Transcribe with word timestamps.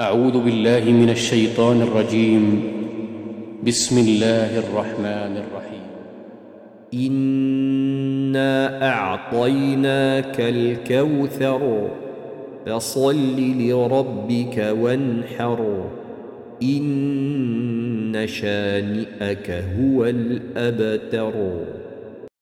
أعوذ 0.00 0.44
بالله 0.44 0.92
من 0.92 1.10
الشيطان 1.10 1.82
الرجيم. 1.82 2.62
بسم 3.66 3.98
الله 3.98 4.58
الرحمن 4.58 5.36
الرحيم. 5.36 5.86
إنا 6.94 8.88
أعطيناك 8.88 10.40
الكوثر 10.40 11.88
فصل 12.66 13.36
لربك 13.38 14.74
وانحر. 14.80 15.84
إن 16.62 18.26
شانئك 18.26 19.50
هو 19.50 20.04
الأبتر. 20.04 21.32